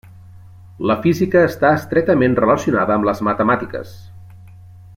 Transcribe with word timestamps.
La 0.91 0.95
física 1.03 1.43
està 1.49 1.71
estretament 1.81 2.39
relacionada 2.41 2.95
amb 2.97 3.07
les 3.11 3.21
matemàtiques. 3.29 3.93